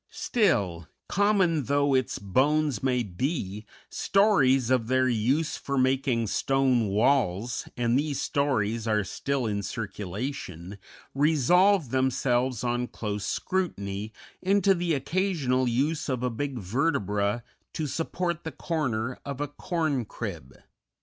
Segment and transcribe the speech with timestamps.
[0.09, 7.69] Still, common though its bones may be, stories of their use for making stone walls
[7.77, 10.79] and these stories are still in circulation
[11.13, 14.11] resolve themselves on close scrutiny
[14.41, 17.43] into the occasional use of a big vertebra
[17.73, 20.57] to support the corner of a corn crib.